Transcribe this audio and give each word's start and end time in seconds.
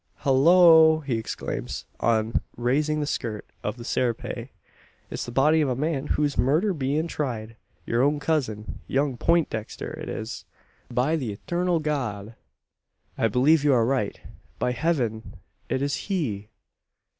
"Hullo!" 0.23 1.01
he 1.01 1.15
exclaims, 1.19 1.85
on 1.99 2.41
raising 2.57 3.01
the 3.01 3.05
skirt 3.05 3.45
of 3.63 3.77
the 3.77 3.85
serape, 3.85 4.49
"it's 5.11 5.25
the 5.27 5.31
body 5.31 5.63
o' 5.63 5.67
the 5.67 5.75
man 5.75 6.07
whose 6.07 6.39
murder's 6.39 6.75
bein' 6.75 7.07
tried 7.07 7.55
yur 7.85 8.01
own 8.01 8.19
cousin 8.19 8.79
young 8.87 9.15
Peintdexter! 9.15 9.95
It 9.99 10.09
is, 10.09 10.45
by 10.89 11.15
the 11.17 11.31
Eturnal 11.37 11.79
God!" 11.83 12.33
"I 13.15 13.27
believe 13.27 13.63
you 13.63 13.73
are 13.75 13.85
right. 13.85 14.19
By 14.57 14.71
heaven 14.71 15.35
it 15.69 15.83
is 15.83 15.93
he!" 15.93 16.49